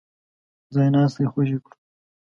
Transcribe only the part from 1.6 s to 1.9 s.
کړو.